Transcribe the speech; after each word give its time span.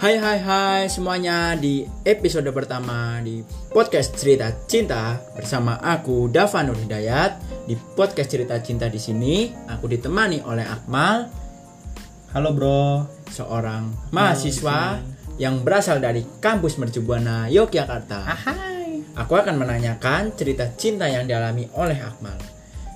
Hai 0.00 0.16
hai 0.16 0.40
hai 0.40 0.88
semuanya 0.88 1.52
di 1.60 1.84
episode 2.08 2.48
pertama 2.56 3.20
di 3.20 3.44
podcast 3.68 4.16
cerita 4.16 4.48
cinta 4.64 5.20
bersama 5.36 5.76
aku 5.76 6.24
Dava 6.32 6.64
Nur 6.64 6.80
Hidayat 6.80 7.36
di 7.68 7.76
podcast 7.76 8.32
cerita 8.32 8.56
cinta 8.64 8.88
di 8.88 8.96
sini 8.96 9.52
aku 9.68 9.92
ditemani 9.92 10.40
oleh 10.48 10.64
Akmal 10.64 11.28
Halo 12.32 12.56
bro. 12.56 13.12
seorang 13.28 14.08
mahasiswa 14.08 15.04
yang 15.36 15.60
berasal 15.60 16.00
dari 16.00 16.24
kampus 16.40 16.80
Mercubuana 16.80 17.52
Yogyakarta. 17.52 18.24
Hai. 18.24 19.04
Aku 19.20 19.36
akan 19.36 19.60
menanyakan 19.60 20.32
cerita 20.32 20.64
cinta 20.80 21.12
yang 21.12 21.28
dialami 21.28 21.68
oleh 21.76 22.00
Akmal. 22.00 22.40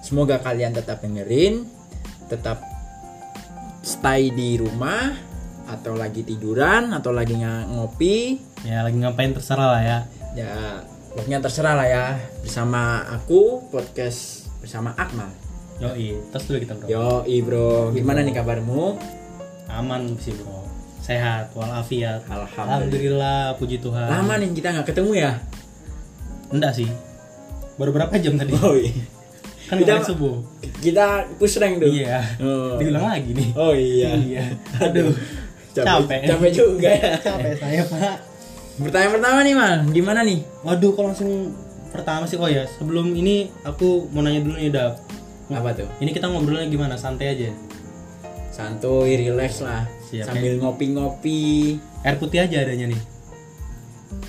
Semoga 0.00 0.40
kalian 0.40 0.72
tetap 0.72 1.04
dengerin, 1.04 1.68
tetap 2.32 2.64
stay 3.84 4.32
di 4.32 4.56
rumah 4.56 5.33
atau 5.66 5.94
lagi 5.94 6.20
tiduran 6.20 6.90
atau 6.90 7.10
lagi 7.10 7.34
ngopi 7.38 8.36
Ya 8.62 8.80
lagi 8.80 8.96
ngapain 8.96 9.30
terserah 9.30 9.68
lah 9.70 9.82
ya. 9.82 9.98
ya 10.34 10.52
pokoknya 11.10 11.38
terserah 11.38 11.74
lah 11.74 11.86
ya 11.86 12.04
bersama 12.40 12.82
aku 13.08 13.64
podcast 13.68 14.50
bersama 14.58 14.92
Akmal 14.94 15.30
Yoi. 15.76 16.16
Terus 16.30 16.44
dulu 16.44 16.58
kita 16.60 16.74
bro. 16.74 16.86
yo 16.86 17.06
bro 17.40 17.90
gimana 17.90 18.20
nih 18.20 18.32
kabarmu 18.32 18.94
Aman 19.66 20.14
sih 20.16 20.30
bro. 20.32 20.62
Sehat 21.00 21.52
walafiat. 21.52 22.24
Alhamdulillah 22.24 22.80
Alhamdulillah 22.80 23.40
puji 23.58 23.76
Tuhan. 23.78 24.06
lama 24.06 24.34
nih 24.36 24.48
kita 24.52 24.68
nggak 24.70 24.88
ketemu 24.88 25.12
ya 25.18 25.32
Enggak 26.48 26.72
sih. 26.74 26.88
Baru 27.74 27.90
berapa 27.90 28.14
jam 28.16 28.34
tadi? 28.34 28.54
oh 28.56 28.72
iya 28.72 28.94
Kan 29.64 29.80
kita 29.80 30.04
subuh. 30.04 30.44
kita 30.78 31.24
push 31.34 31.56
rank 31.56 31.78
tuh 31.78 31.88
Iya. 31.88 32.20
oh, 32.38 32.76
Diulang 32.76 33.04
lagi 33.06 33.30
nih. 33.32 33.48
oh 33.54 33.72
iya 33.72 34.10
Iya. 34.14 34.44
Aduh. 34.80 35.10
Capek. 35.74 36.20
capek 36.24 36.50
juga 36.50 36.88
ya 36.88 37.18
Capek 37.26 37.52
saya 37.58 37.82
pak. 37.82 38.16
Pertanyaan 38.76 39.12
pertama 39.12 39.38
nih 39.40 39.54
mal, 39.54 39.74
gimana 39.88 40.20
nih? 40.22 40.42
Waduh 40.62 40.90
kok 40.92 41.04
langsung 41.04 41.54
pertama 41.90 42.26
sih 42.26 42.34
oh 42.34 42.46
ya 42.46 42.66
sebelum 42.66 43.10
ini 43.10 43.46
aku 43.62 44.10
mau 44.10 44.18
nanya 44.20 44.40
dulu 44.40 44.54
nih 44.54 44.70
Dap. 44.70 44.98
Apa 45.46 45.70
tuh? 45.72 45.86
Ini 45.98 46.10
kita 46.10 46.26
ngobrolnya 46.26 46.66
gimana? 46.66 46.94
Santai 46.94 47.34
aja. 47.34 47.50
Santuy, 48.48 49.18
relax 49.18 49.58
lah, 49.60 49.82
Siap, 50.04 50.30
sambil 50.30 50.56
ngopi-ngopi. 50.56 51.74
Air 52.00 52.16
putih 52.16 52.38
aja 52.40 52.62
adanya 52.62 52.86
nih. 52.86 53.02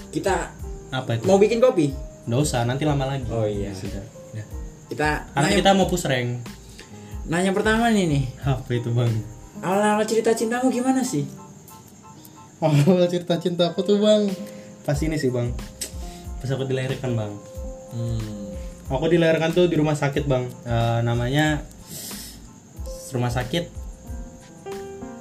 Kita 0.10 0.50
Apa 0.90 1.16
itu? 1.16 1.24
mau 1.26 1.38
bikin 1.38 1.58
kopi? 1.58 1.94
Nggak 2.26 2.42
usah, 2.42 2.66
nanti 2.66 2.84
lama 2.84 3.06
lagi. 3.06 3.26
Oh 3.30 3.46
iya. 3.46 3.70
Sudah. 3.70 4.02
Kita 4.86 5.30
Karena 5.30 5.46
nanya, 5.46 5.58
kita 5.58 5.70
mau 5.74 5.86
push 5.86 6.06
rank. 6.06 6.42
nanya 7.26 7.50
pertama 7.50 7.90
nih 7.90 8.06
nih. 8.06 8.24
Apa 8.44 8.70
itu 8.72 8.90
bang? 8.90 9.10
Awal-awal 9.66 10.06
cerita 10.06 10.30
cintamu 10.38 10.70
gimana 10.70 11.02
sih? 11.02 11.26
Awal 12.62 13.10
cerita 13.10 13.42
cinta 13.42 13.74
aku 13.74 13.82
tuh 13.82 13.98
bang. 13.98 14.30
Pas 14.86 14.94
ini 15.02 15.18
sih 15.18 15.34
bang. 15.34 15.50
Pas 16.38 16.50
aku 16.54 16.70
dilahirkan 16.70 17.18
bang. 17.18 17.34
Hmm. 17.90 18.54
Aku 18.94 19.10
dilahirkan 19.10 19.58
tuh 19.58 19.66
di 19.66 19.74
rumah 19.74 19.98
sakit 19.98 20.30
bang. 20.30 20.46
Eh, 20.70 21.00
namanya 21.02 21.66
rumah 23.10 23.34
sakit 23.34 23.66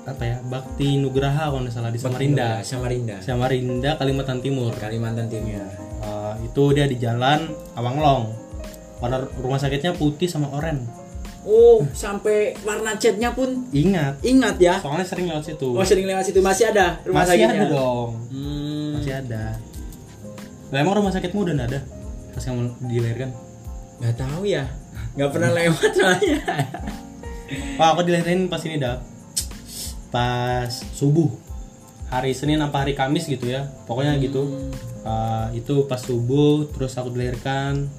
apa 0.04 0.22
ya? 0.28 0.36
Bakti 0.44 1.00
Nugraha 1.00 1.48
kalau 1.48 1.64
nggak 1.64 1.72
salah 1.72 1.88
di 1.88 1.96
Samarinda. 1.96 2.60
Samarinda. 2.60 3.16
Samarinda 3.24 3.96
Kalimantan 3.96 4.44
Timur. 4.44 4.76
Kalimantan 4.76 5.32
Timur. 5.32 5.64
Eh, 6.04 6.34
itu 6.44 6.64
dia 6.76 6.84
di 6.84 7.00
jalan 7.00 7.48
Awanglong. 7.80 8.28
Warna 9.00 9.24
rumah 9.40 9.56
sakitnya 9.56 9.96
putih 9.96 10.28
sama 10.28 10.52
oranye. 10.52 11.03
Oh, 11.44 11.84
sampai 11.92 12.56
warna 12.64 12.96
catnya 12.96 13.30
pun 13.30 13.68
Ingat. 13.68 14.16
ingat 14.24 14.56
ya. 14.56 14.80
Soalnya 14.80 15.05
sering 15.05 15.28
lewat 15.28 15.44
situ. 15.44 15.68
Oh, 15.70 15.84
sering 15.84 16.08
lewat 16.08 16.24
situ 16.24 16.40
masih 16.40 16.72
ada 16.72 16.98
rumah 17.05 17.20
Masih 17.22 17.44
sakitnya. 17.44 17.60
ada 17.60 17.66
dong. 17.68 18.10
Hmm. 18.32 18.90
Masih 18.96 19.12
ada. 19.14 19.44
Lah 20.72 20.78
emang 20.80 20.96
rumah 20.96 21.12
sakitmu 21.12 21.44
udah 21.44 21.54
ada 21.54 21.80
pas 22.33 22.42
kamu 22.42 22.72
dilahirkan? 22.88 23.30
Nggak 24.00 24.16
tahu 24.16 24.42
ya. 24.42 24.64
Nggak 25.14 25.30
pernah 25.30 25.50
lewat 25.52 25.90
soalnya. 25.92 26.38
Wah 27.77 27.88
aku 27.92 28.00
dilahirin 28.02 28.48
pas 28.48 28.64
ini 28.64 28.80
dah 28.80 28.98
pas 30.08 30.70
subuh 30.94 31.28
hari 32.06 32.33
Senin 32.33 32.62
apa 32.62 32.86
hari 32.86 32.94
Kamis 32.94 33.27
gitu 33.27 33.46
ya 33.46 33.68
pokoknya 33.84 34.16
gitu 34.18 34.70
Uh, 35.04 35.52
itu 35.52 35.84
pas 35.84 36.00
subuh 36.00 36.64
terus 36.72 36.96
aku 36.96 37.12
dilahirkan 37.12 37.92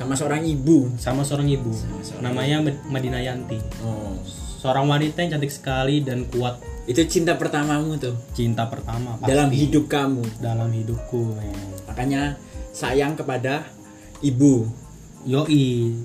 Sama 0.00 0.16
seorang 0.16 0.40
ibu. 0.42 0.88
sama 0.96 1.20
seorang 1.20 1.44
ibu 1.46 1.68
Sama 1.68 2.00
seorang 2.00 2.22
namanya 2.24 2.56
Madina 2.88 3.20
Yanti 3.20 3.60
Oh. 3.84 4.16
seorang 4.56 4.88
wanita 4.88 5.20
yang 5.20 5.36
cantik 5.36 5.52
sekali 5.52 6.00
dan 6.00 6.24
kuat 6.26 6.56
Itu 6.84 7.04
cinta 7.04 7.36
pertamamu 7.36 8.00
tuh 8.00 8.16
cinta 8.32 8.64
pertama 8.64 9.14
pasti 9.16 9.28
dalam 9.28 9.52
hidup 9.52 9.84
kamu. 9.86 10.24
dalam 10.40 10.72
hidupku 10.72 11.36
men. 11.36 11.52
Makanya 11.84 12.40
sayang 12.72 13.12
kepada 13.12 13.68
ibu. 14.20 14.64
yoi 15.22 16.00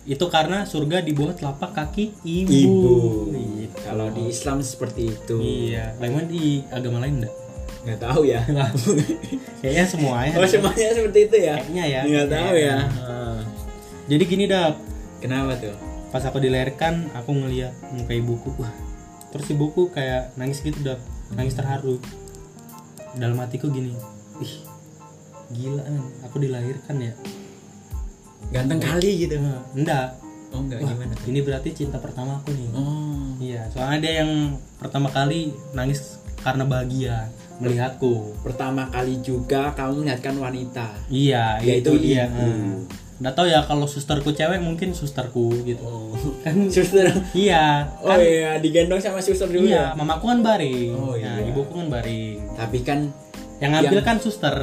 itu 0.00 0.26
karena 0.26 0.64
surga 0.64 1.04
di 1.04 1.12
bawah 1.12 1.34
telapak 1.34 1.70
kaki 1.76 2.14
ibu, 2.24 2.50
Ibu. 2.50 2.94
Gitu. 3.58 3.76
Kalau 3.84 4.06
di 4.08 4.22
Islam 4.26 4.62
seperti 4.62 5.12
itu. 5.12 5.36
iya 5.38 5.92
lain 5.98 6.26
di 6.26 6.62
agama 6.70 7.02
lain 7.02 7.20
enggak 7.20 7.34
Nggak 7.80 7.98
tahu 7.98 8.22
ya. 8.24 8.40
kayaknya 9.60 9.84
semuanya 9.84 10.34
oh 10.34 10.44
semuanya 10.44 10.88
seperti 10.92 11.18
itu 11.26 11.36
ya? 11.38 11.54
kayaknya 11.56 11.84
ya 11.86 12.00
Nggak 12.04 12.28
tahu 12.28 12.54
ya. 12.54 12.76
Ah. 13.00 13.40
jadi 14.06 14.22
gini 14.22 14.44
dah 14.46 14.76
Kenapa 15.18 15.52
tuh? 15.54 15.76
pas 16.08 16.20
aku 16.20 16.38
dilahirkan 16.38 17.06
aku 17.12 17.30
ngeliat 17.30 17.70
muka 17.92 18.10
ibuku 18.10 18.50
terus 19.30 19.46
ibuku 19.46 19.86
kayak 19.88 20.34
nangis 20.34 20.58
gitu 20.58 20.82
dah 20.82 20.98
nangis 21.30 21.54
terharu 21.54 22.02
dalam 23.12 23.38
hatiku 23.38 23.70
gini 23.70 23.94
ih 24.38 24.54
gila 25.50 25.78
kan 25.80 25.94
aku 26.22 26.36
dilahirkan 26.38 26.96
ya 27.00 27.14
Ganteng 28.50 28.82
kali 28.82 29.22
gitu. 29.22 29.38
Enggak 29.72 30.18
Oh 30.50 30.58
enggak 30.58 30.82
Wah, 30.82 30.90
gimana? 30.90 31.14
ini 31.22 31.38
berarti 31.38 31.70
cinta 31.70 32.02
pertama 32.02 32.42
aku 32.42 32.50
nih 32.50 32.66
Oh. 32.74 33.38
iya 33.38 33.70
soalnya 33.70 33.98
dia 34.02 34.12
yang 34.20 34.32
pertama 34.76 35.06
kali 35.06 35.54
nangis 35.70 36.18
karena 36.36 36.66
bahagia 36.66 37.30
melihatku 37.60 38.34
Pertama 38.40 38.88
kali 38.88 39.20
juga 39.20 39.70
kamu 39.72 40.02
melihatkan 40.02 40.34
wanita. 40.34 40.86
iya 41.06 41.60
Yaitu 41.60 41.94
itu 41.94 42.10
dia. 42.10 42.24
Nah, 42.26 42.80
nggak 43.20 43.34
tahu 43.34 43.46
ya 43.46 43.60
kalau 43.62 43.84
susterku 43.84 44.30
cewek 44.30 44.56
mungkin 44.58 44.90
susterku 44.90 45.52
gitu 45.62 45.80
Oh. 45.80 46.16
kan 46.42 46.56
Suster. 46.66 47.04
iya 47.30 47.84
Oh 48.00 48.08
kan 48.08 48.18
iya, 48.18 48.56
digendong 48.56 48.96
sama 48.96 49.20
suster 49.20 49.44
dulu 49.44 49.60
iya 49.62 49.92
ya. 49.92 49.94
mamaku 49.94 50.24
kan 50.26 50.40
baring 50.40 50.92
Oh, 50.94 51.12
nah 51.12 51.36
iya. 51.36 51.44
ibuku 51.44 51.68
kan 51.70 51.88
baring 51.90 52.40
Tapi 52.54 52.78
kan 52.80 53.12
yang 53.58 53.70
ngambil 53.70 53.92
Yang- 53.94 54.06
kan 54.06 54.16
suster 54.18 54.56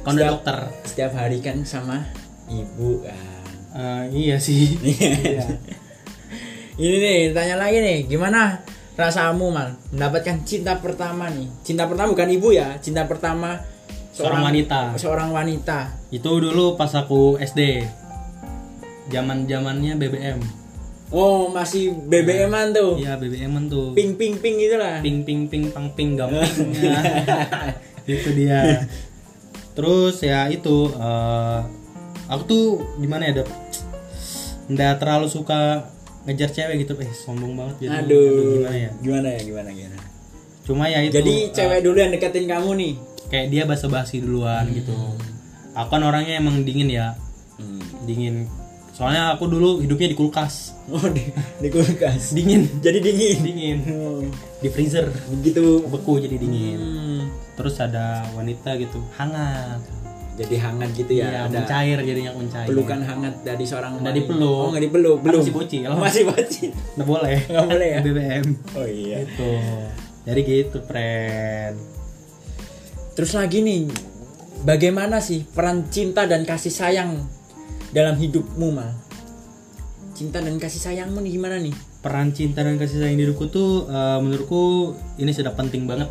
kalau 0.00 0.18
dokter 0.18 0.58
setiap 0.82 1.12
hari 1.12 1.38
kan 1.38 1.62
sama 1.62 2.02
ibu 2.46 2.98
kan. 3.00 3.14
Eh, 3.70 4.04
iya 4.18 4.36
sih 4.36 4.74
Iya. 4.82 5.46
Ini 6.72 6.96
nih, 6.96 7.18
tanya 7.30 7.60
lagi 7.60 7.76
nih, 7.76 8.08
gimana 8.08 8.56
rasamu 9.00 9.48
mal 9.48 9.72
mendapatkan 9.90 10.44
cinta 10.44 10.76
pertama 10.76 11.26
nih? 11.26 11.48
Cinta 11.60 11.88
pertama 11.88 12.12
bukan 12.12 12.28
ibu 12.28 12.52
ya, 12.52 12.76
cinta 12.78 13.08
pertama 13.08 13.56
Seorang 14.12 14.42
wanita. 14.44 14.92
Seorang 14.94 15.30
wanita. 15.30 15.96
itu 16.10 16.26
dulu 16.28 16.76
pas 16.76 16.92
aku 16.92 17.40
SD 17.40 17.86
zaman 19.08 19.46
zamannya 19.46 19.96
BBM 19.96 20.38
Oh, 21.10 21.50
masih 21.50 21.90
BBM-an 22.06 22.70
tuh. 22.70 22.94
iya 22.94 23.18
BBM 23.18 23.66
tuh 23.66 23.90
Ping 23.94 24.14
ping 24.14 24.38
ping 24.38 24.54
gitu 24.58 24.78
lah. 24.78 25.02
ping 25.02 25.26
ping 25.26 25.50
ping 25.50 25.66
pang 25.70 25.90
ping 25.90 26.14
gamping 26.14 26.70
itu 28.06 28.30
dia 28.32 28.86
terus 29.70 30.18
ya 30.20 30.46
itu 30.46 30.90
eh, 30.90 31.58
aku 32.26 32.42
tuh 32.44 32.64
gimana 32.98 33.26
ya 33.26 33.42
dok 33.42 33.48
nggak 34.68 34.98
terlalu 34.98 35.26
suka 35.26 35.90
ngejar 36.22 36.50
cewek 36.50 36.74
gitu 36.80 36.92
eh 36.98 37.10
sombong 37.10 37.54
banget 37.54 37.76
jadi 37.80 37.96
Aduh. 38.02 38.60
gimana 38.60 38.76
ya 38.76 38.90
Gimana 38.98 39.28
ya, 39.30 39.40
gimana 39.40 39.70
gimana. 39.70 39.96
cuma 40.60 40.84
ya 40.86 40.98
itu 41.00 41.14
Jadi 41.14 41.34
eh, 41.40 41.50
cewek 41.50 41.80
dulu 41.80 41.96
yang 41.96 42.10
deketin 42.10 42.46
kamu 42.46 42.70
nih. 42.74 42.92
kayak 43.26 43.46
dia 43.48 43.62
basa-basi 43.64 44.18
duluan 44.18 44.68
gitu 44.68 44.92
aku 45.72 45.88
kan 45.88 46.02
orangnya 46.02 46.36
emang 46.36 46.60
dingin 46.60 46.90
ya 46.90 47.14
Hmm. 47.54 47.76
dingin 48.02 48.48
soalnya 48.90 49.32
aku 49.32 49.44
dulu 49.44 49.78
hidupnya 49.78 50.08
di 50.08 50.16
kulkas 50.16 50.72
Oh, 50.86 51.04
di, 51.06 51.22
di 51.56 51.68
kulkas. 51.68 52.32
dingin 52.32 52.66
Jadi 52.80 52.98
dingin. 52.98 53.36
dingin 53.40 53.78
Oh, 53.90 54.20
di 54.56 54.68
freezer 54.68 55.08
begitu. 55.30 55.84
beku 55.84 56.18
jadi 56.18 56.36
dingin 56.36 56.78
Hmm. 56.78 57.22
terus 57.52 57.76
ada 57.76 58.24
wanita 58.32 58.76
gitu 58.76 58.96
hangat 59.14 59.80
Jadi 60.38 60.54
hangat 60.56 60.90
gitu 60.96 61.12
ya. 61.12 61.26
Iya, 61.26 61.40
ada 61.46 61.58
mencair 61.62 61.98
jadinya 62.00 62.32
mencair 62.32 62.66
pelukan 62.70 63.00
hangat 63.04 63.34
dari 63.44 63.64
seorang 63.66 64.00
Nggak 64.00 64.14
dipeluk. 64.24 64.60
Oh, 64.62 64.68
nggak 64.72 64.84
dipeluk. 64.88 65.18
Belum. 65.20 65.42
masih 65.42 65.54
bocil. 65.54 65.90
Masih 65.96 66.22
bocil. 66.28 66.70
nggak 66.96 67.08
boleh 67.08 67.38
Nggak 67.48 67.66
boleh 67.66 67.88
ya? 67.88 68.00
BBM 68.00 68.46
Oh 68.78 68.86
iya. 68.88 69.16
itu 69.24 69.50
jadi 70.20 70.40
gitu 70.44 70.78
friend 70.84 71.76
Terus 73.16 73.32
lagi 73.36 73.60
nih, 73.60 73.84
bagaimana 74.64 75.20
sih 75.20 75.44
peran 75.44 75.88
cinta 75.92 76.24
dan 76.24 76.48
kasih 76.48 76.72
sayang 76.72 77.20
dalam 77.92 78.16
hidupmu, 78.16 78.68
Mal? 78.72 78.96
Cinta 80.16 80.40
dan 80.40 80.56
kasih 80.56 80.80
sayangmu 80.80 81.20
nih 81.20 81.36
gimana 81.36 81.60
nih? 81.60 81.74
peran 82.00 82.32
cinta 82.32 82.64
dan 82.64 82.80
kasih 82.80 82.96
sayang 82.96 83.20
di 83.20 83.28
hidupku 83.28 83.52
tuh 83.52 83.84
eh, 83.86 84.18
menurutku 84.24 84.96
ini 85.20 85.30
sudah 85.36 85.52
penting 85.52 85.84
banget 85.84 86.08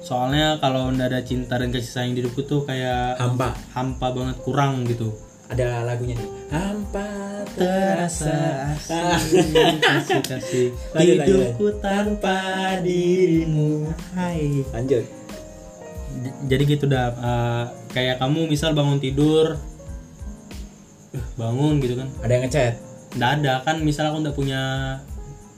soalnya 0.00 0.56
kalau 0.58 0.88
ndak 0.88 1.12
ada 1.12 1.20
cinta 1.20 1.60
dan 1.60 1.68
kasih 1.68 1.92
sayang 1.92 2.12
di 2.16 2.24
hidupku 2.24 2.42
tuh 2.48 2.64
kayak 2.64 3.20
hampa. 3.20 3.52
hampa 3.76 4.06
banget 4.12 4.36
kurang 4.40 4.88
gitu. 4.88 5.12
Ada 5.50 5.84
lagunya 5.84 6.14
nih. 6.16 6.30
Hampa 6.54 7.08
terasa 7.52 8.70
asing 8.78 9.82
kasih 9.82 10.22
kasih 10.22 10.66
hidupku 10.94 11.78
tanpa 11.84 12.78
dirimu. 12.80 13.90
Hai. 14.16 14.64
Lanjut. 14.72 15.04
Jadi 16.48 16.62
gitu 16.64 16.84
dah 16.90 17.12
eh, 17.12 17.64
kayak 17.92 18.18
kamu 18.18 18.50
misal 18.50 18.72
bangun 18.72 18.98
tidur 18.98 19.58
bangun 21.34 21.82
gitu 21.82 21.98
kan. 21.98 22.08
Ada 22.22 22.32
yang 22.32 22.42
ngechat? 22.46 22.74
Nggak 23.18 23.30
ada. 23.42 23.52
Kan 23.66 23.76
misal 23.82 24.14
aku 24.14 24.22
nggak 24.22 24.36
punya 24.38 24.62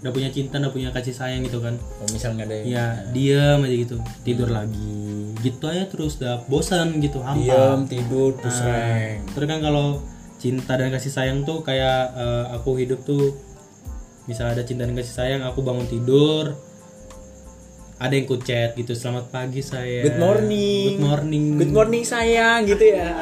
nggak 0.02 0.12
punya 0.12 0.30
cinta 0.34 0.58
nggak 0.58 0.74
punya 0.74 0.90
kasih 0.90 1.14
sayang 1.14 1.46
gitu 1.46 1.62
kan. 1.62 1.78
Oh, 2.02 2.08
misal 2.10 2.34
nggak 2.34 2.46
ada 2.50 2.56
yang 2.58 2.66
ya 2.66 2.86
diam 3.14 3.58
aja 3.62 3.76
gitu. 3.78 3.96
Tidur 4.22 4.50
lagi. 4.50 5.32
Gitu 5.38 5.62
aja 5.64 5.86
terus 5.86 6.18
dah 6.18 6.42
bosan 6.46 6.98
gitu 6.98 7.22
hampa. 7.22 7.38
Diam 7.38 7.80
tidur 7.86 8.34
Nah, 8.34 8.42
pusreng. 8.42 9.22
terus 9.30 9.46
kan 9.46 9.60
kalau 9.62 10.02
cinta 10.42 10.74
dan 10.74 10.90
kasih 10.90 11.14
sayang 11.14 11.46
tuh 11.46 11.62
kayak 11.62 12.12
eh, 12.12 12.44
aku 12.50 12.74
hidup 12.76 13.06
tuh 13.06 13.38
misal 14.26 14.50
ada 14.50 14.62
cinta 14.62 14.82
dan 14.82 14.94
kasih 14.94 15.14
sayang 15.14 15.42
aku 15.42 15.62
bangun 15.62 15.86
tidur 15.86 16.54
ada 17.98 18.18
yang 18.18 18.26
ku 18.26 18.34
chat 18.34 18.74
gitu 18.74 18.98
selamat 18.98 19.30
pagi 19.30 19.62
saya. 19.62 20.02
Good 20.02 20.18
morning. 20.18 20.98
Good 20.98 21.02
morning. 21.06 21.44
Good 21.54 21.70
morning 21.70 22.02
sayang 22.02 22.66
gitu 22.66 22.90
ya. 22.90 23.14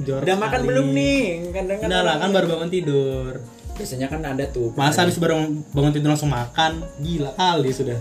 Udah 0.00 0.40
makan 0.40 0.64
belum 0.64 0.96
nih? 0.96 1.52
Kadang 1.52 1.84
udah 1.84 2.00
lah 2.00 2.16
kan 2.16 2.32
baru 2.32 2.56
bangun 2.56 2.70
tidur 2.72 3.36
biasanya 3.74 4.06
kan 4.06 4.22
ada 4.22 4.44
tuh 4.46 4.70
masa 4.72 5.02
habis 5.02 5.16
baru 5.16 5.42
bangun 5.70 5.92
tidur 5.92 6.08
langsung 6.08 6.30
makan? 6.30 6.82
Gila 6.96 7.30
kali 7.32 7.70
sudah. 7.70 7.98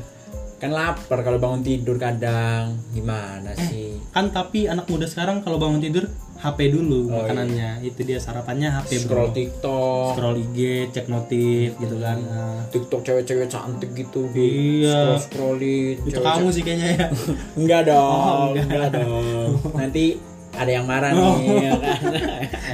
Kan 0.56 0.72
lapar 0.72 1.20
kalau 1.20 1.38
bangun 1.38 1.60
tidur 1.60 1.98
kadang. 1.98 2.78
Gimana 2.90 3.52
Eh. 3.52 3.60
sih? 3.64 3.90
kan 4.10 4.30
tapi 4.30 4.66
anak 4.66 4.86
muda 4.86 5.04
sekarang 5.04 5.42
kalau 5.42 5.58
bangun 5.58 5.82
tidur 5.82 6.06
HP 6.36 6.70
dulu 6.70 7.10
Oh, 7.10 7.20
makanannya. 7.20 7.82
Itu 7.82 8.04
dia 8.04 8.16
sarapannya 8.16 8.70
HP 8.70 9.02
scroll 9.02 9.28
bro. 9.28 9.34
TikTok. 9.34 10.08
Scroll 10.14 10.38
IG 10.40 10.58
cek 10.90 11.08
notif 11.08 11.74
gitu 11.74 11.96
kan. 11.98 12.18
Nah, 12.22 12.62
TikTok 12.70 13.02
cewek-cewek 13.02 13.48
cantik 13.48 13.90
gitu. 13.92 14.30
Iya. 14.30 15.18
scroll 15.18 15.58
scrollin 15.58 15.98
itu 16.04 16.20
kamu 16.22 16.48
sih 16.48 16.62
kayaknya 16.62 16.88
ya. 16.94 17.06
Enggak 17.60 17.82
dong 17.86 17.98
Oh, 17.98 18.46
enggak. 18.52 18.66
enggak. 18.68 18.90
dong. 18.94 19.52
Nanti 19.80 20.06
ada 20.54 20.72
yang 20.72 20.86
marah 20.86 21.10
Oh. 21.12 21.34
nih 21.34 21.58
ya 21.60 21.74
kan 21.74 21.98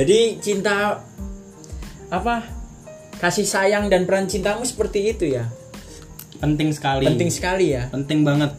jadi 0.00 0.40
cinta 0.40 1.04
apa 2.08 2.48
kasih 3.20 3.44
sayang 3.44 3.92
dan 3.92 4.08
peran 4.08 4.24
cintamu 4.24 4.64
seperti 4.64 5.12
itu 5.12 5.28
ya? 5.28 5.44
Penting 6.40 6.72
sekali. 6.72 7.04
Penting 7.04 7.28
sekali 7.28 7.76
ya? 7.76 7.92
Penting 7.92 8.24
banget. 8.24 8.56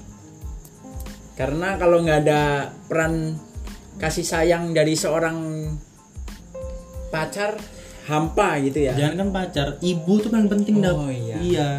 Karena 1.34 1.82
kalau 1.82 2.06
nggak 2.06 2.20
ada 2.30 2.70
peran 2.86 3.42
kasih 3.98 4.22
sayang 4.22 4.70
dari 4.70 4.94
seorang 4.94 5.66
pacar 7.10 7.58
hampa 8.06 8.62
gitu 8.62 8.86
ya? 8.86 8.94
Jangan 8.94 9.16
kan 9.18 9.30
pacar 9.34 9.68
ibu 9.82 10.14
tuh 10.22 10.30
paling 10.30 10.46
penting 10.46 10.78
Dap. 10.78 10.94
Oh, 10.94 11.10
iya. 11.10 11.38
iya. 11.42 11.70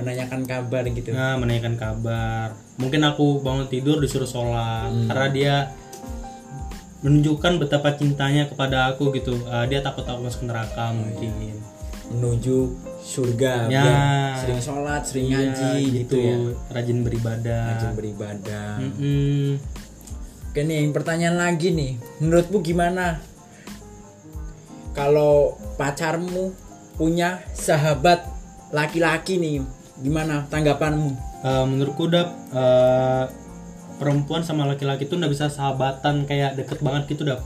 Menanyakan 0.00 0.48
kabar 0.48 0.88
gitu. 0.88 1.12
Nah 1.12 1.36
menanyakan 1.36 1.76
kabar. 1.76 2.56
Mungkin 2.80 3.04
aku 3.04 3.44
bangun 3.44 3.68
tidur 3.68 4.00
disuruh 4.00 4.24
sholat 4.24 4.88
Hmm. 4.88 5.04
karena 5.12 5.26
dia 5.28 5.54
menunjukkan 7.00 7.56
betapa 7.58 7.96
cintanya 7.96 8.44
kepada 8.44 8.92
aku 8.92 9.08
gitu. 9.12 9.40
Ah, 9.46 9.64
dia 9.64 9.80
takut 9.80 10.04
aku 10.04 10.20
masuk 10.20 10.44
neraka 10.44 10.92
mungkin. 10.92 11.32
Menuju 12.10 12.74
surga 13.00 13.66
Ya. 13.66 13.80
biar 13.80 13.98
sering 14.36 14.60
sholat 14.60 15.02
sering 15.02 15.26
Iya, 15.30 15.36
ngaji 15.40 15.72
gitu, 16.02 16.16
ya. 16.18 16.36
rajin 16.68 16.98
beribadah. 17.00 17.64
Rajin 17.72 17.92
beribadah. 17.94 18.70
Mm-mm. 18.78 19.56
Oke 20.50 20.60
nih 20.60 20.90
pertanyaan 20.90 21.38
lagi 21.38 21.70
nih. 21.70 21.92
Menurutmu 22.18 22.60
gimana? 22.60 23.22
Kalau 24.90 25.54
pacarmu 25.78 26.50
punya 26.98 27.40
sahabat 27.54 28.26
laki-laki 28.70 29.38
nih 29.38 29.62
gimana 29.96 30.44
tanggapanmu? 30.50 31.14
Eh, 31.40 31.64
menurutku 31.64 32.10
udah 32.10 32.26
eh, 32.52 33.24
perempuan 34.00 34.40
sama 34.40 34.64
laki-laki 34.64 35.04
tuh 35.04 35.20
nggak 35.20 35.28
bisa 35.28 35.52
sahabatan 35.52 36.24
kayak 36.24 36.56
deket 36.56 36.80
banget 36.80 37.12
gitu 37.12 37.28
dap. 37.28 37.44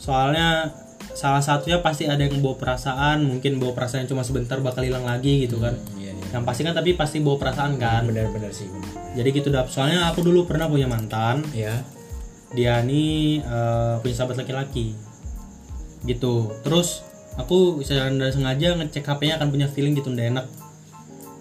Soalnya 0.00 0.72
salah 1.12 1.44
satunya 1.44 1.84
pasti 1.84 2.08
ada 2.08 2.24
yang 2.24 2.40
bawa 2.40 2.56
perasaan 2.56 3.28
mungkin 3.28 3.60
bawa 3.60 3.76
perasaan 3.76 4.08
yang 4.08 4.16
cuma 4.16 4.24
sebentar 4.24 4.56
bakal 4.64 4.80
hilang 4.80 5.04
lagi 5.04 5.44
gitu 5.44 5.60
kan. 5.60 5.76
Iya 6.00 6.16
iya. 6.16 6.26
Yang 6.32 6.42
pasti 6.48 6.62
kan 6.64 6.72
tapi 6.72 6.96
pasti 6.96 7.20
bawa 7.20 7.36
perasaan 7.36 7.76
kan. 7.76 8.08
Benar-benar 8.08 8.48
sih 8.48 8.72
benar. 8.72 8.88
jadi 9.12 9.28
gitu 9.28 9.48
dap. 9.52 9.68
Soalnya 9.68 10.08
aku 10.08 10.24
dulu 10.24 10.48
pernah 10.48 10.64
punya 10.64 10.88
mantan. 10.88 11.44
Ya 11.52 11.84
dia 12.56 12.80
nih 12.80 13.44
eh, 13.44 13.94
punya 14.00 14.14
sahabat 14.16 14.40
laki-laki. 14.40 14.96
Gitu. 16.08 16.34
Terus 16.64 17.04
aku 17.36 17.84
secara 17.84 18.08
sengaja 18.32 18.80
ngecek 18.80 19.04
HP-nya 19.04 19.36
akan 19.36 19.48
punya 19.52 19.68
feeling 19.68 19.92
gitu 19.92 20.08
nggak 20.08 20.32
enak. 20.32 20.46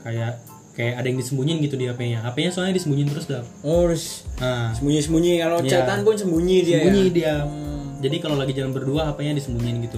Kayak 0.03 0.43
kayak 0.77 1.01
ada 1.01 1.07
yang 1.09 1.17
disembunyiin 1.17 1.57
gitu 1.65 1.73
di 1.73 1.89
HP-nya 1.89 2.21
HP-nya 2.21 2.51
soalnya 2.53 2.77
disembunyiin 2.77 3.09
terus 3.09 3.25
dap. 3.25 3.45
Oh 3.65 3.89
terus 3.89 4.29
nah. 4.37 4.69
sembunyi-sembunyi. 4.77 5.41
Kalau 5.41 5.57
Iya. 5.65 5.69
chatan 5.73 6.05
pun 6.05 6.13
sembunyi 6.13 6.57
dia 6.61 6.85
sembunyi 6.85 7.03
ya 7.09 7.15
dia. 7.17 7.35
Hmm. 7.41 7.97
jadi 7.97 8.15
kalau 8.21 8.37
lagi 8.37 8.53
jalan 8.53 8.77
berdua 8.77 9.09
HP-nya 9.09 9.33
disembunyiin 9.41 9.81
gitu. 9.89 9.97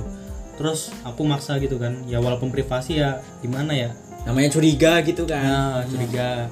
Terus 0.56 0.96
aku 1.04 1.28
maksa 1.28 1.60
gitu 1.60 1.76
kan. 1.76 2.08
Ya 2.08 2.24
walaupun 2.24 2.48
privasi 2.48 3.04
ya 3.04 3.20
gimana 3.44 3.76
ya? 3.76 3.92
Namanya 4.24 4.56
curiga 4.56 5.04
gitu 5.04 5.28
kan? 5.28 5.44
Nah 5.44 5.84
curiga. 5.84 6.48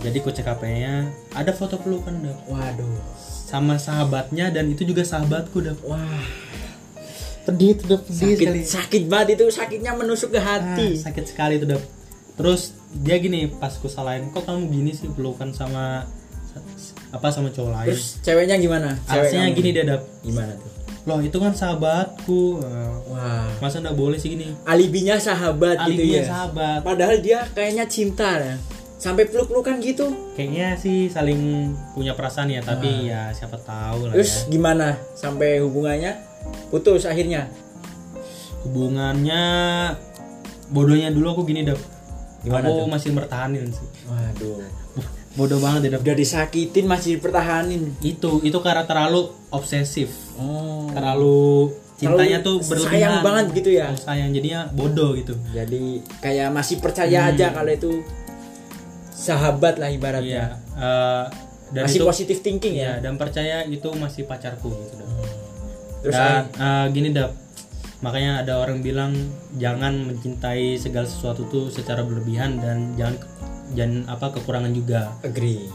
Jadi 0.00 0.16
aku 0.16 0.32
cek 0.32 0.48
HP-nya 0.48 1.12
ada 1.36 1.52
foto 1.52 1.76
pelukan 1.76 2.16
dap. 2.24 2.40
Waduh. 2.48 3.04
Sama 3.20 3.76
sahabatnya 3.76 4.48
dan 4.48 4.72
itu 4.72 4.88
juga 4.88 5.04
sahabatku 5.04 5.60
dap. 5.60 5.76
Wah. 5.84 6.24
Pedih 7.44 7.76
itu 7.76 7.84
dap 7.84 8.00
sakit 8.08 8.64
sakit 8.64 9.02
banget 9.12 9.36
itu. 9.36 9.44
Sakitnya 9.52 9.92
menusuk 9.92 10.32
ke 10.32 10.40
hati. 10.40 10.96
Ah, 10.96 11.12
sakit 11.12 11.24
sekali 11.36 11.60
tuh 11.60 11.76
dap. 11.76 11.84
Terus 12.36 12.75
dia 12.94 13.16
gini 13.18 13.50
pas 13.50 13.74
ku 13.74 13.90
salahin 13.90 14.30
kok 14.30 14.46
kamu 14.46 14.70
gini 14.70 14.90
sih 14.94 15.10
pelukan 15.10 15.50
sama 15.50 16.06
apa 17.12 17.28
sama 17.32 17.48
cowok 17.52 17.70
lain? 17.72 17.88
Terus 17.92 18.06
ceweknya 18.24 18.56
gimana? 18.56 18.90
Cewek 19.08 19.28
Alasannya 19.28 19.50
kamu? 19.52 19.58
gini 19.60 19.68
dia 19.72 19.84
dap 19.84 20.02
gimana 20.24 20.52
tuh? 20.56 20.70
Loh 21.06 21.20
itu 21.22 21.36
kan 21.38 21.52
sahabatku. 21.54 22.60
Wah. 23.12 23.46
Masa 23.62 23.78
nggak 23.78 23.96
boleh 23.96 24.18
sih 24.18 24.34
gini? 24.34 24.50
Alibinya 24.66 25.14
sahabat 25.20 25.86
gitu 25.86 26.02
alibinya 26.02 26.22
ya? 26.22 26.26
sahabat. 26.26 26.80
Padahal 26.82 27.16
dia 27.22 27.46
kayaknya 27.54 27.84
cinta 27.86 28.30
ya. 28.42 28.56
Sampai 28.96 29.28
peluk-pelukan 29.28 29.78
gitu. 29.84 30.34
Kayaknya 30.34 30.74
sih 30.80 31.06
saling 31.06 31.72
punya 31.94 32.16
perasaan 32.16 32.50
ya 32.50 32.64
tapi 32.64 33.12
ya 33.12 33.30
siapa 33.30 33.60
tahu 33.60 34.10
lah 34.10 34.14
terus 34.18 34.48
ya. 34.48 34.56
gimana? 34.56 34.98
Sampai 35.14 35.62
hubungannya? 35.62 36.16
Putus 36.74 37.06
akhirnya? 37.06 37.46
Hubungannya 38.66 39.42
bodohnya 40.74 41.14
dulu 41.14 41.38
aku 41.38 41.42
gini 41.46 41.62
dap 41.62 41.78
Gimana 42.42 42.66
aku 42.66 42.80
tuh? 42.82 42.88
masih 42.88 43.10
mertahanin 43.12 43.64
sih. 43.70 43.88
Waduh. 44.04 44.60
Bodoh 45.36 45.60
banget 45.60 45.92
ya 45.92 46.00
udah 46.00 46.16
disakitin 46.16 46.84
masih 46.84 47.20
dipertahanin. 47.20 47.92
Itu 48.00 48.40
itu 48.40 48.58
karena 48.60 48.84
terlalu 48.84 49.28
obsesif. 49.50 50.08
Oh. 50.36 50.88
Terlalu 50.90 51.72
cintanya 51.96 52.40
Terlalu 52.40 52.44
tuh 52.44 52.56
berlebihan. 52.64 52.92
sayang 52.92 53.14
banget 53.20 53.46
gitu 53.52 53.70
ya? 53.70 53.86
Terlalu 53.88 54.04
sayang 54.04 54.30
jadinya 54.32 54.60
bodoh 54.72 55.10
gitu. 55.12 55.34
Jadi 55.52 55.82
kayak 56.20 56.48
masih 56.50 56.76
percaya 56.78 57.18
Hmm. 57.22 57.30
aja 57.32 57.46
kalau 57.52 57.70
itu 57.70 57.92
sahabat 59.16 59.80
lah 59.80 59.88
iya 59.88 59.96
ibaratnya 59.96 60.44
eh, 60.76 61.24
dan 61.72 61.82
masih 61.84 61.98
itu 61.98 62.06
positif 62.06 62.36
thinking 62.40 62.76
iya 62.76 63.00
ya 63.00 63.02
dan 63.02 63.16
percaya 63.16 63.64
itu 63.64 63.88
masih 63.92 64.22
pacarku 64.24 64.70
gitu 64.70 64.94
Dap. 64.94 65.08
terus 66.04 66.14
dan 66.14 66.44
eh, 66.52 66.86
gini 66.92 67.08
dap 67.10 67.32
makanya 67.98 68.44
ada 68.44 68.60
orang 68.60 68.84
bilang 68.84 69.12
jangan 69.56 70.04
mencintai 70.04 70.76
segala 70.76 71.08
sesuatu 71.08 71.48
tuh 71.48 71.72
secara 71.72 72.04
berlebihan 72.04 72.60
dan 72.60 72.92
jangan 72.94 73.16
jangan 73.72 74.04
apa 74.06 74.26
kekurangan 74.36 74.72
juga. 74.72 75.16
Agree. 75.20 75.66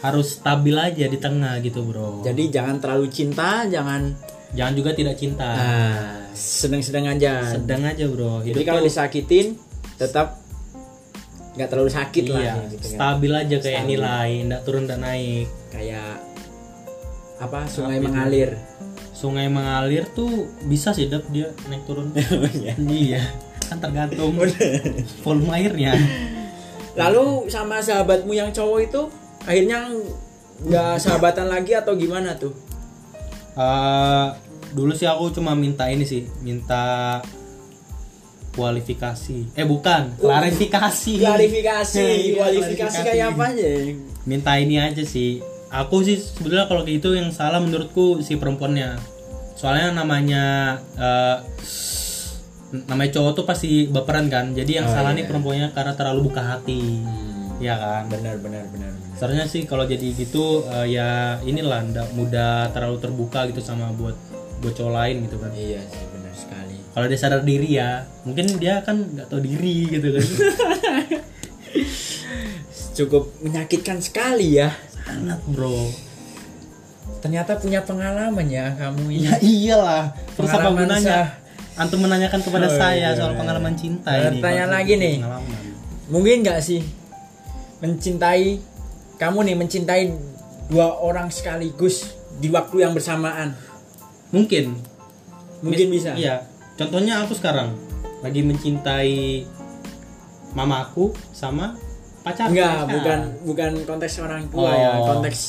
Harus 0.00 0.40
stabil 0.40 0.74
aja 0.74 1.06
di 1.06 1.18
tengah 1.20 1.60
gitu 1.60 1.84
bro. 1.84 2.24
Jadi 2.24 2.48
jangan 2.48 2.80
terlalu 2.80 3.06
cinta 3.08 3.68
jangan 3.68 4.12
jangan 4.50 4.74
juga 4.74 4.90
tidak 4.92 5.14
cinta. 5.14 5.46
Ah, 5.46 6.18
sedang-sedang 6.32 7.06
aja. 7.06 7.44
Sedang 7.54 7.84
aja 7.84 8.04
bro. 8.08 8.40
Jadi 8.40 8.56
hidup 8.56 8.66
kalau 8.66 8.80
tuh 8.80 8.88
disakitin 8.88 9.46
tetap 9.94 10.40
nggak 11.50 11.68
terlalu 11.68 11.90
sakit 11.90 12.24
lah 12.30 12.40
iya 12.40 12.54
gitu 12.70 12.86
kan. 12.86 12.94
stabil 12.94 13.32
aja 13.34 13.56
kayak 13.58 13.82
Stabil. 13.82 13.90
nilai 13.98 14.30
ndak 14.48 14.60
turun 14.64 14.82
ndak 14.88 15.00
naik. 15.02 15.46
Kayak 15.70 16.10
apa 17.40 17.60
sungai 17.66 17.96
Apa 17.96 18.00
itu? 18.00 18.06
mengalir 18.06 18.50
sungai 19.20 19.52
mengalir 19.52 20.08
tuh 20.16 20.48
bisa 20.64 20.96
sih 20.96 21.12
dap 21.12 21.28
dia 21.28 21.52
naik 21.68 21.84
turun. 21.84 22.08
Iya. 22.80 23.20
Kan 23.68 23.76
tergantung 23.84 24.32
volume 25.20 25.52
airnya. 25.52 25.92
Lalu 27.00 27.52
sama 27.52 27.84
sahabatmu 27.84 28.32
yang 28.32 28.48
cowok 28.48 28.80
itu 28.80 29.02
akhirnya 29.44 29.92
nggak 30.64 30.96
sahabatan 30.96 31.52
lagi 31.52 31.76
atau 31.76 31.92
gimana 32.00 32.32
tuh? 32.40 32.56
Eh, 33.60 34.26
dulu 34.72 34.96
sih 34.96 35.04
aku 35.04 35.28
cuma 35.36 35.52
minta 35.52 35.84
ini 35.92 36.08
sih 36.08 36.24
minta 36.40 37.20
kualifikasi. 38.56 39.52
Eh 39.54 39.66
bukan 39.68 40.16
klarifikasi. 40.16 41.14
Klarifikasi, 41.20 42.02
Iya, 42.32 42.40
kualifikasi 42.40 42.98
kayak 43.04 43.26
apa 43.36 43.44
aja? 43.52 43.68
minta 44.28 44.52
ini 44.60 44.76
aja 44.76 45.00
sih 45.00 45.40
aku 45.70 46.02
sih 46.02 46.16
sebetulnya 46.16 46.66
kalau 46.66 46.82
kayak 46.82 46.98
gitu 46.98 47.14
yang 47.14 47.30
salah 47.30 47.58
menurutku 47.58 48.18
si 48.20 48.34
perempuannya 48.34 48.98
soalnya 49.54 49.94
namanya 49.94 50.44
eh, 50.94 51.36
namanya 52.86 53.10
cowok 53.12 53.32
tuh 53.32 53.44
pasti 53.44 53.68
baperan 53.86 54.26
kan 54.26 54.50
jadi 54.50 54.82
yang 54.82 54.86
Oh, 54.86 54.92
salah 54.92 55.10
iya. 55.10 55.18
nih 55.18 55.26
perempuannya 55.26 55.68
karena 55.70 55.92
terlalu 55.92 56.20
buka 56.24 56.42
hati 56.44 57.02
ya 57.58 57.74
kan 57.74 58.06
Benar, 58.08 58.38
benar, 58.38 58.64
benar. 58.66 58.90
benar. 58.90 59.14
seharusnya 59.14 59.46
sih 59.46 59.62
kalau 59.64 59.84
jadi 59.84 60.06
gitu 60.12 60.64
eh, 60.66 60.86
ya 60.90 61.08
inilah 61.40 61.82
ndak 61.84 62.08
mudah 62.12 62.70
terlalu 62.70 62.98
terbuka 62.98 63.46
gitu 63.46 63.60
sama 63.60 63.90
buat 63.92 64.14
buat 64.60 64.72
cowok 64.72 64.92
lain 64.92 65.16
gitu 65.24 65.36
kan 65.36 65.50
Iya 65.50 65.80
sih, 65.84 66.04
benar 66.10 66.32
sekali. 66.32 66.76
kalau 66.90 67.06
dia 67.06 67.18
sadar 67.18 67.42
diri 67.42 67.70
ya 67.72 67.90
mungkin 68.22 68.46
dia 68.56 68.80
kan 68.80 68.96
nggak 68.98 69.26
tahu 69.28 69.40
diri 69.40 69.76
gitu 69.88 70.08
kan 70.10 70.24
Cukup 72.90 73.32
menyakitkan 73.40 73.96
sekali 73.98 74.58
ya. 74.58 74.74
Sangat 75.02 75.40
bro 75.46 75.88
Ternyata 77.20 77.58
punya 77.58 77.82
pengalaman 77.82 78.46
ya 78.46 78.72
kamu 78.74 79.02
ini. 79.10 79.26
ya 79.26 79.34
iyalah 79.42 80.04
terus 80.32 80.48
apa 80.48 80.72
gunanya 80.72 81.28
sah. 81.28 81.28
antum 81.76 82.00
menanyakan 82.00 82.40
kepada 82.40 82.64
Oh, 82.64 82.72
saya 82.72 83.12
iya, 83.12 83.18
soal 83.18 83.34
iya. 83.34 83.38
pengalaman 83.38 83.74
cinta 83.74 84.08
Nah, 84.08 84.30
ini 84.30 84.40
tanya 84.40 84.64
lagi 84.66 84.94
nih. 84.94 85.14
pengalaman. 85.18 85.60
Mungkin 86.08 86.36
nggak 86.40 86.60
sih 86.60 86.80
mencintai 87.78 88.60
kamu 89.16 89.38
nih 89.42 89.56
mencintai 89.58 90.02
dua 90.66 90.96
orang 90.96 91.28
sekaligus 91.28 92.08
di 92.36 92.48
waktu 92.48 92.84
yang 92.84 92.92
bersamaan? 92.92 93.52
mungkin 94.30 94.78
Mungkin 95.60 95.90
Mis- 95.90 96.00
bisa. 96.00 96.14
iya 96.14 96.46
contohnya 96.74 97.20
aku 97.20 97.34
sekarang 97.34 97.74
lagi 98.20 98.40
mencintai 98.40 99.44
mamaku 100.52 101.10
sama 101.30 101.74
pacar 102.20 102.46
Enggak, 102.48 102.84
bukan 102.86 103.18
bukan 103.44 103.70
konteks 103.84 104.14
orang 104.18 104.44
tua 104.48 104.70
ya, 104.70 104.90
Oh. 104.94 105.06
konteks 105.10 105.40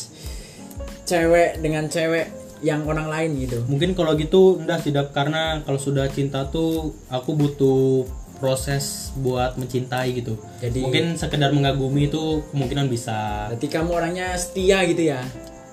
cewek 1.03 1.59
dengan 1.59 1.85
cewek 1.85 2.31
yang 2.61 2.85
orang 2.85 3.09
lain 3.09 3.41
gitu. 3.41 3.57
mungkin 3.65 3.91
kalau 3.91 4.13
gitu 4.13 4.61
udah 4.61 4.77
tidak 4.77 5.09
karena 5.11 5.59
kalau 5.61 5.75
sudah 5.75 6.05
cinta 6.07 6.45
tuh 6.45 6.93
aku 7.09 7.33
butuh 7.33 8.05
proses 8.37 9.09
buat 9.15 9.53
mencintai 9.53 10.13
gitu 10.15 10.37
Jadi 10.57 10.79
mungkin 10.79 11.13
sekedar 11.15 11.49
mengagumi 11.51 12.05
itu 12.05 12.41
kemungkinan 12.49 12.85
bisa 12.85 13.49
berarti 13.49 13.67
kamu 13.67 13.89
orangnya 13.91 14.33
setia 14.33 14.81
gitu 14.83 15.03
ya? 15.07 15.21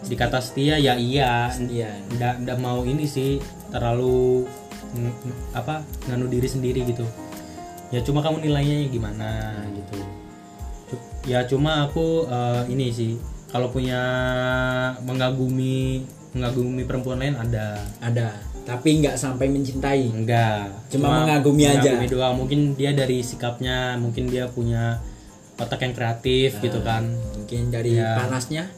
dikata 0.01 0.39
setia 0.39 0.77
ya 0.77 0.95
iya 0.95 1.49
Setia. 1.49 1.91
ndak 2.15 2.41
ndak 2.43 2.57
mau 2.57 2.83
ini 2.83 3.05
sih 3.05 3.37
terlalu 3.69 4.49
apa 5.53 5.85
nganu 6.07 6.25
diri 6.27 6.49
sendiri 6.49 6.81
gitu 6.83 7.05
ya 7.91 8.01
cuma 8.01 8.21
kamu 8.21 8.41
nilainya 8.43 8.89
gimana 8.89 9.29
gitu 9.75 9.97
ya 11.29 11.45
cuma 11.45 11.85
aku 11.85 12.25
eh, 12.25 12.63
ini 12.69 12.89
sih 12.89 13.13
kalau 13.47 13.69
punya 13.69 14.01
mengagumi 15.03 16.05
mengagumi 16.31 16.85
perempuan 16.85 17.19
lain 17.19 17.35
ada 17.35 17.81
Ada, 17.99 18.29
tapi 18.65 19.01
nggak 19.01 19.17
sampai 19.17 19.49
mencintai. 19.49 20.09
enggak 20.09 20.69
Cuma 20.89 21.25
mengagumi 21.25 21.65
aja. 21.65 21.81
mengagumi 21.97 22.07
doang 22.07 22.35
mungkin 22.37 22.61
dia 22.73 22.93
dari 22.93 23.21
sikapnya 23.21 23.97
mungkin 23.97 24.27
dia 24.27 24.45
punya 24.47 25.01
otak 25.57 25.81
yang 25.81 25.93
kreatif 25.93 26.61
gitu 26.61 26.81
kan 26.81 27.09
Mungkin 27.35 27.69
dari 27.69 27.97
Ya. 27.97 28.17
panasnya 28.19 28.69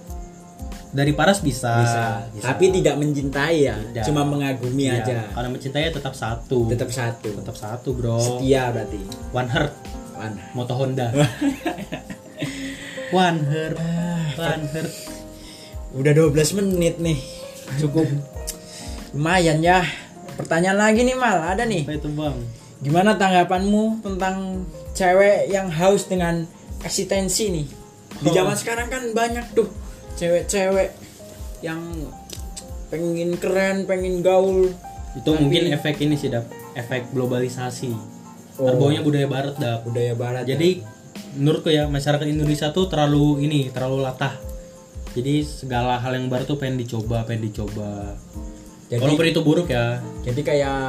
dari 0.91 1.15
paras 1.15 1.39
bisa, 1.39 1.87
bisa, 1.87 2.27
tapi 2.43 2.67
tidak 2.73 2.99
mencintai 2.99 3.63
ya, 3.63 3.79
Tidak. 3.79 4.11
cuma 4.11 4.23
mengagumi 4.23 4.87
Iya, 4.87 4.99
aja. 5.01 5.19
karena 5.31 5.49
mencintai 5.49 5.83
ya 5.87 5.93
tetap 5.93 6.15
satu 6.15 6.67
Tetap 6.67 6.91
satu. 6.91 7.31
tetap 7.33 7.55
satu 7.55 7.89
bro 7.93 8.19
Setia 8.19 8.71
berarti. 8.71 8.99
one 9.31 9.47
heart 9.49 9.71
Mana? 10.15 10.43
moto 10.53 10.75
Honda 10.77 11.15
one 13.11 13.39
heart 13.43 13.77
one 14.37 14.65
heart 14.67 14.91
Udah 15.91 16.15
12 16.15 16.31
menit 16.57 16.97
nih. 16.97 17.19
Cukup 17.77 18.07
lumayan 19.11 19.59
ya. 19.59 19.83
Pertanyaan 20.35 20.79
lagi 20.81 21.03
nih 21.03 21.15
Mal, 21.15 21.43
ada 21.45 21.65
nih. 21.65 21.83
apa 21.83 21.93
itu 21.93 22.09
bang 22.09 22.39
Gimana 22.81 23.13
tanggapanmu 23.13 24.01
tentang 24.01 24.65
cewek 24.93 25.51
yang 25.51 25.69
haus 25.69 26.07
dengan 26.07 26.47
eksistensi 26.81 27.51
nih? 27.51 27.67
Di 28.17 28.29
Oh. 28.29 28.33
zaman 28.33 28.55
sekarang 28.55 28.89
kan 28.89 29.03
banyak 29.11 29.53
tuh 29.53 29.69
cewek-cewek 30.15 30.95
yang 31.61 31.83
pengen 32.89 33.37
keren, 33.37 33.85
pengen 33.85 34.21
gaul. 34.21 34.71
itu 35.13 35.27
Tapi- 35.27 35.43
mungkin 35.43 35.75
efek 35.75 35.99
ini 36.01 36.15
sih 36.15 36.31
dap 36.31 36.47
efek 36.73 37.11
globalisasi 37.11 37.91
Oh. 38.57 38.65
terbawanya 38.65 39.03
budaya 39.03 39.27
barat 39.27 39.55
dap 39.59 39.83
budaya 39.83 40.15
barat. 40.15 40.47
ya. 40.47 40.55
Menurutku 41.35 41.71
ya 41.71 41.87
masyarakat 41.87 42.27
Indonesia 42.27 42.71
tuh 42.71 42.91
terlalu 42.91 43.45
ini 43.45 43.71
terlalu 43.71 44.03
latah 44.03 44.35
jadi 45.11 45.43
segala 45.43 45.99
hal 45.99 46.15
yang 46.15 46.31
baru 46.31 46.47
tuh 46.47 46.59
pengen 46.59 46.79
dicoba 46.79 47.23
pengen 47.27 47.51
dicoba 47.51 48.15
jadi, 48.91 48.99
walaupun 48.99 49.27
itu 49.27 49.41
buruk 49.43 49.69
ya 49.71 50.03
jadi 50.27 50.41
kayak 50.43 50.81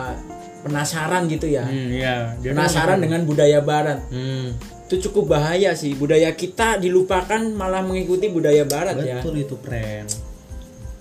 penasaran 0.61 1.25
gitu 1.25 1.49
ya. 1.49 1.65
hmm, 1.65 1.89
iya 1.89 2.37
Penasaran 2.37 3.01
dengan 3.01 3.25
budaya 3.25 3.65
barat. 3.65 3.97
hmm, 4.13 4.53
Itu 4.85 5.09
cukup 5.09 5.33
bahaya 5.33 5.73
sih. 5.73 5.97
Budaya 5.97 6.29
kita 6.37 6.77
dilupakan 6.77 7.41
malah 7.49 7.81
mengikuti 7.81 8.29
budaya 8.29 8.61
barat 8.69 8.93
ya. 9.01 9.17
betul 9.17 9.41
itu 9.41 9.57
friend 9.57 10.05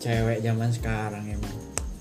Cewek 0.00 0.41
zaman 0.41 0.73
sekarang 0.73 1.29
emang. 1.29 1.53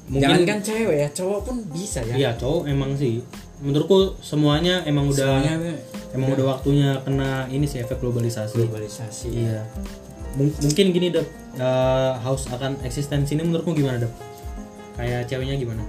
Mungkin- 0.08 0.24
Jangan 0.24 0.42
kan 0.48 0.60
cewek 0.64 0.98
ya, 0.98 1.10
cowok 1.12 1.40
pun 1.44 1.56
bisa 1.68 2.00
ya. 2.02 2.16
iya 2.16 2.32
cowok 2.34 2.66
emang 2.66 2.96
sih 2.96 3.20
menurutku 3.60 4.16
semuanya 4.24 4.82
emang 4.88 5.12
udah 5.12 5.20
Semuanya 5.44 5.54
emang 6.12 6.34
udah 6.34 6.58
waktunya 6.58 6.98
kena 7.02 7.46
ini 7.48 7.66
sih 7.66 7.80
efek 7.80 8.00
globalisasi 8.00 8.56
globalisasi. 8.58 9.28
Iya. 9.30 9.62
Mung- 10.38 10.58
mungkin 10.62 10.86
gini 10.90 11.10
dap 11.10 11.26
eh, 11.56 12.12
haus 12.22 12.46
akan 12.48 12.82
eksistensi 12.82 13.34
ini 13.34 13.44
menurutmu 13.44 13.74
gimana 13.74 14.06
dap? 14.06 14.14
Kayak 14.96 15.26
ceweknya 15.28 15.56
gimana? 15.56 15.84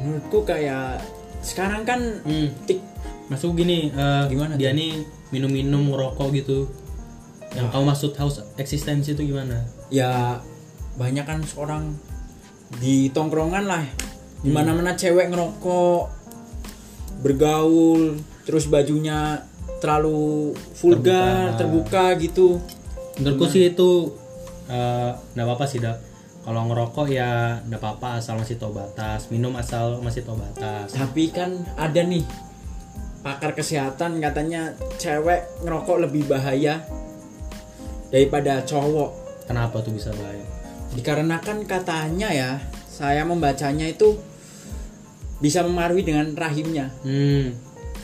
Menurutku 0.00 0.44
kayak 0.44 1.00
sekarang 1.40 1.84
kan 1.84 2.00
Hmm. 2.22 2.52
tik 2.64 2.80
Masuk 3.30 3.54
gini 3.54 3.88
eh, 3.88 4.24
Gimana 4.26 4.58
dia 4.58 4.74
nih 4.74 5.06
minum-minum 5.30 5.86
ngerokok 5.86 6.28
gitu. 6.34 6.66
Yang 7.54 7.66
kamu 7.70 7.84
maksud 7.86 8.12
haus 8.18 8.42
eksistensi 8.56 9.14
itu 9.14 9.26
gimana? 9.26 9.62
ya 9.90 10.38
banyak 10.94 11.26
kan 11.26 11.42
seorang 11.42 11.90
di 12.78 13.10
tongkrongan 13.10 13.66
lah 13.66 13.82
di 14.38 14.54
mana 14.54 14.70
mana 14.70 14.94
cewek 14.94 15.26
ngerokok 15.26 16.06
bergaul 17.20 18.16
terus 18.50 18.66
bajunya 18.66 19.46
terlalu 19.78 20.50
vulgar 20.74 21.54
terbuka, 21.54 22.18
gitu 22.18 22.58
Menurutku 23.16 23.46
sih 23.46 23.70
itu 23.70 24.10
eh, 24.66 25.10
nggak 25.14 25.46
apa-apa 25.46 25.64
sih 25.64 25.78
dap. 25.78 26.02
Kalau 26.40 26.66
ngerokok 26.66 27.06
ya 27.06 27.62
nggak 27.62 27.78
apa-apa 27.78 28.18
asal 28.18 28.34
masih 28.36 28.56
tahu 28.56 28.74
batas. 28.74 29.30
Minum 29.30 29.54
asal 29.54 30.02
masih 30.02 30.26
tahu 30.26 30.34
batas. 30.34 30.90
tapi 30.90 31.30
kan 31.30 31.62
ada 31.76 32.00
nih 32.00 32.26
pakar 33.20 33.52
kesehatan 33.52 34.18
katanya 34.18 34.72
cewek 34.96 35.44
ngerokok 35.62 35.96
lebih 36.00 36.24
bahaya 36.26 36.80
daripada 38.08 38.64
cowok 38.64 39.10
Kenapa 39.44 39.78
tuh 39.80 39.92
bisa 39.92 40.10
bahaya? 40.16 40.40
dikarenakan 40.90 41.68
katanya 41.68 42.28
ya 42.32 42.50
saya 42.88 43.22
membacanya 43.22 43.86
itu 43.86 44.18
bisa 45.38 45.62
memengaruhi 45.62 46.02
dengan 46.02 46.32
rahimnya 46.32 46.90
Hmm. 47.04 47.54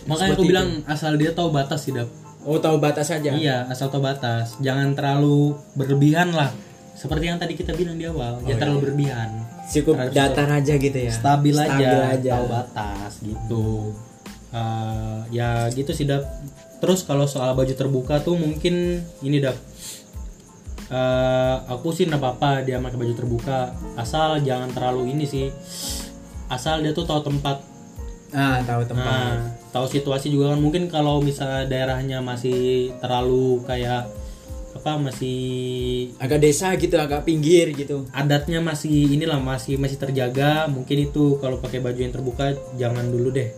Makanya 0.06 0.32
aku 0.32 0.40
Seperti 0.40 0.50
bilang 0.50 0.68
asal 0.86 1.12
dia 1.14 1.30
tahu 1.30 1.48
batas 1.50 1.80
sih 1.82 1.92
dap. 1.92 2.06
oh 2.42 2.56
tahu 2.56 2.78
batas 2.78 3.10
saja 3.10 3.34
Iya, 3.34 3.66
asal 3.66 3.90
tahu 3.90 4.00
batas. 4.00 4.54
Jangan 4.58 4.94
terlalu 4.94 5.54
berlebihan 5.74 6.30
lah. 6.30 6.54
Seperti 6.94 7.26
yang 7.26 7.36
tadi 7.36 7.52
kita 7.52 7.74
bilang 7.74 7.94
di 7.94 8.06
awal, 8.06 8.38
Oh, 8.38 8.40
jangan 8.40 8.48
iya. 8.48 8.60
terlalu 8.62 8.80
berlebihan. 8.82 9.28
cukup 9.66 9.98
datar 10.10 10.46
aja 10.48 10.78
gitu 10.78 10.94
ya 10.94 11.10
Stabil, 11.10 11.50
Stabil 11.50 11.74
aja, 11.82 12.14
aja. 12.14 12.30
tahu 12.32 12.46
batas 12.46 13.12
gitu. 13.20 13.66
Eh, 14.48 15.18
ya 15.30 15.66
gitu 15.68 15.90
sih 15.90 16.06
dap. 16.06 16.22
Terus 16.78 17.02
kalau 17.02 17.26
soal 17.26 17.52
baju 17.52 17.74
terbuka 17.74 18.22
tuh 18.22 18.38
mungkin 18.38 19.02
ini 19.20 19.42
dap. 19.42 19.58
Eh, 20.86 21.56
aku 21.66 21.90
sih 21.90 22.06
nggak 22.06 22.16
apa-apa 22.16 22.62
dia 22.62 22.78
pakai 22.78 22.94
baju 22.96 23.10
terbuka, 23.12 23.74
asal 23.98 24.38
jangan 24.38 24.70
terlalu 24.70 25.10
ini 25.10 25.26
sih. 25.26 25.50
Asal 26.46 26.78
dia 26.78 26.94
tuh 26.94 27.02
tahu 27.02 27.26
tempat 27.26 27.58
ah 28.36 28.60
tahu 28.68 28.82
tempat. 28.84 29.32
Nah, 29.40 29.48
tahu 29.72 29.86
situasi 29.88 30.28
juga 30.28 30.52
kan. 30.52 30.60
Mungkin 30.60 30.92
kalau 30.92 31.24
misalnya 31.24 31.64
daerahnya 31.64 32.20
masih 32.20 32.92
terlalu 33.00 33.64
kayak 33.64 34.04
apa 34.76 35.00
masih 35.00 35.40
agak 36.20 36.44
desa 36.44 36.76
gitu 36.76 37.00
agak 37.00 37.24
pinggir 37.24 37.72
gitu. 37.72 38.04
adatnya 38.12 38.60
masih 38.60 39.08
inilah 39.08 39.40
masih 39.40 39.80
masih 39.80 39.96
terjaga 39.96 40.68
mungkin 40.68 41.08
itu 41.08 41.40
kalau 41.40 41.56
pakai 41.58 41.80
baju 41.80 41.96
yang 41.96 42.12
terbuka 42.12 42.52
jangan 42.76 43.08
dulu 43.08 43.32
deh. 43.32 43.50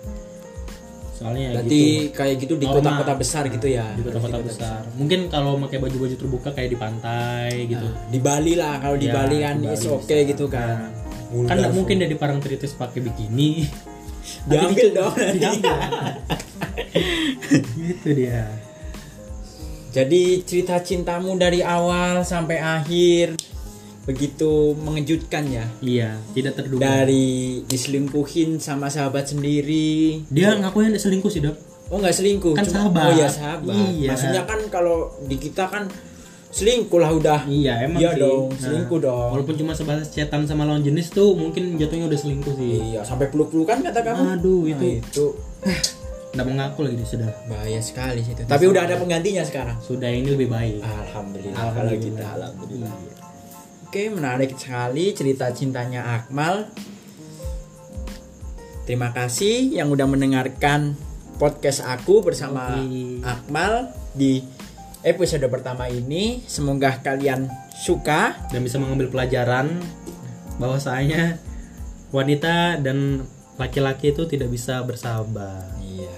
Soalnya 1.18 1.50
ya 1.50 1.52
berarti 1.58 1.82
gitu. 1.82 2.14
kayak 2.14 2.35
gitu 2.38 2.54
di 2.62 2.66
kota-kota 2.70 3.12
besar 3.18 3.50
gitu 3.50 3.66
ya? 3.66 3.90
Di 3.99 4.06
kota-kota 4.06 4.38
besar. 4.38 4.87
mungkin 4.94 5.26
kalau 5.26 5.58
pakai 5.66 5.82
baju-baju 5.82 6.14
terbuka 6.14 6.49
kayak 6.54 6.70
di 6.70 6.78
pantai 6.78 7.66
gitu. 7.66 7.82
Nah, 7.82 8.06
di 8.08 8.18
Bali 8.23 8.54
lah 8.54 8.78
kalau 8.78 8.94
di 8.94 9.11
Ya, 9.11 9.14
Bali 9.18 9.37
kan 9.42 9.56
oke 9.58 10.06
bisa. 10.06 10.16
gitu 10.30 10.47
kan. 10.47 10.94
Kan 11.50 11.56
nggak 11.58 11.75
mungkin 11.75 11.99
dari 11.99 12.14
Parangtritis 12.14 12.78
pakai 12.78 13.02
bikini 13.02 13.66
Diambil 14.47 14.88
dong. 14.94 15.14
Diambil. 15.37 15.76
gitu 17.76 18.08
dia. 18.14 18.49
Jadi 19.88 20.44
cerita 20.44 20.78
cintamu 20.85 21.35
dari 21.40 21.64
awal 21.64 22.23
sampai 22.23 22.61
akhir 22.61 23.40
begitu 24.04 24.73
mengejutkan 24.80 25.44
ya. 25.49 25.64
Iya, 25.85 26.11
tidak 26.32 26.56
terduga. 26.56 27.04
Dari 27.04 27.61
diselingkuhin 27.68 28.56
sama 28.56 28.88
sahabat 28.88 29.28
sendiri. 29.32 30.25
dia 30.32 30.56
ngakuin 30.56 30.97
selingkuh 30.97 31.28
sih, 31.28 31.44
Dok. 31.44 31.56
Oh 31.88 31.97
nggak 32.00 32.16
selingkuh, 32.16 32.52
Kan 32.52 32.68
cuma 32.68 32.88
sahabat. 32.88 33.04
oh 33.04 33.12
ya 33.16 33.28
sahabat. 33.28 33.76
Iya. 33.97 34.08
Maksudnya 34.12 34.42
kan 34.44 34.61
kalau 34.68 35.08
di 35.25 35.37
kita 35.40 35.64
kan 35.73 35.88
selingkuh 36.58 36.98
lah 36.98 37.10
udah. 37.10 37.40
Iya, 37.44 37.74
emang 37.82 37.98
Iya 37.98 38.10
sih. 38.12 38.20
dong, 38.20 38.44
Nah, 38.48 38.58
selingkuh 38.58 38.98
dong. 38.98 39.30
Walaupun 39.32 39.54
cuma 39.56 39.72
sebatas 39.72 40.08
chatan 40.08 40.42
sama 40.44 40.62
lawan 40.62 40.82
jenis 40.82 41.08
tuh 41.08 41.32
mungkin 41.32 41.74
jatuhnya 41.74 42.06
udah 42.06 42.18
selingkuh 42.18 42.52
sih. 42.52 42.92
Iya, 42.92 43.00
sampai 43.02 43.28
peluk-pelukan 43.28 43.80
kata 43.80 44.00
kamu. 44.02 44.22
Aduh, 44.34 44.62
Nah, 44.64 44.72
itu 44.74 44.86
itu 44.98 45.26
Nggak 46.28 46.44
mengaku 46.44 46.78
lagi 46.84 46.96
dia 46.96 47.08
sudah. 47.08 47.30
bahaya 47.46 47.80
sekali 47.80 48.20
sih 48.20 48.36
itu. 48.36 48.44
Tapi 48.44 48.64
udah 48.66 48.84
ada 48.84 49.00
penggantinya 49.00 49.40
sekarang. 49.42 49.80
Sudah 49.80 50.06
ini 50.06 50.28
lebih 50.28 50.46
baik. 50.46 50.78
Alhamdulillah. 50.78 51.56
Alhamdulillah. 51.56 51.72
Kalau 51.72 51.94
kita 51.96 52.24
alhamdulillah. 52.28 52.92
Iya. 52.92 53.14
Oke, 53.88 54.02
menarik 54.12 54.50
sekali 54.52 55.04
cerita 55.12 55.48
cintanya 55.50 56.04
Akmal. 56.14 56.68
Terima 58.84 59.12
kasih 59.12 59.68
yang 59.70 59.88
udah 59.88 60.04
mendengarkan 60.04 60.96
podcast 61.36 61.80
aku 61.82 62.20
bersama 62.20 62.76
Oke. 62.76 63.20
Akmal 63.20 63.92
di 64.12 64.44
episode 65.02 65.45
pertama 65.50 65.87
ini. 65.87 66.43
Semoga 66.47 66.99
kalian 66.99 67.47
suka. 67.75 68.37
Dan 68.50 68.64
bisa 68.64 68.81
mengambil 68.81 69.11
pelajaran 69.11 69.78
bahwasanya 70.59 71.38
wanita 72.11 72.81
dan 72.83 73.23
laki-laki 73.59 74.11
itu 74.14 74.26
tidak 74.26 74.50
bisa 74.50 74.81
bersahabat. 74.83 75.78
Iya. 75.83 76.11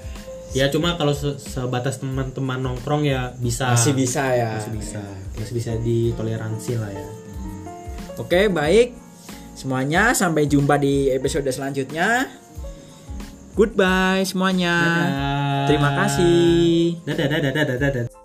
Ya 0.51 0.65
cuma 0.67 0.99
kalau 0.99 1.15
se- 1.15 1.39
sebatas 1.39 2.03
teman-teman 2.03 2.59
nongkrong 2.59 3.07
ya 3.07 3.33
bisa. 3.39 3.71
Masih 3.71 3.95
bisa 3.95 4.25
ya. 4.35 4.59
Masih 4.59 4.75
bisa. 4.75 5.03
Masih 5.39 5.55
bisa 5.55 5.73
ditoleransi 5.79 6.73
lah 6.77 6.91
ya. 6.91 7.09
Oke, 8.19 8.51
baik. 8.51 8.93
Semuanya 9.57 10.17
sampai 10.17 10.49
jumpa 10.49 10.81
di 10.81 11.13
episode 11.13 11.47
selanjutnya. 11.53 12.29
Goodbye 13.55 14.25
semuanya. 14.25 14.75
Dadah. 14.81 15.67
Terima 15.69 15.91
kasih. 16.01 16.97
Dadah 17.05 17.27
dadah 17.29 17.51
dadah 17.53 17.65
dadah. 17.77 17.91
dadah. 18.09 18.20